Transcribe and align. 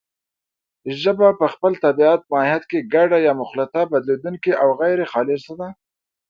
ژبه 1.01 1.27
په 1.39 1.45
خپل 1.53 1.71
طبیعي 1.83 2.17
ماهیت 2.31 2.63
کې 2.71 2.87
ګډه 2.93 3.17
یا 3.27 3.33
مخلوطه، 3.41 3.81
بدلېدونکې 3.91 4.51
او 4.61 4.67
غیرخالصه 4.79 5.53
ده 5.59 5.69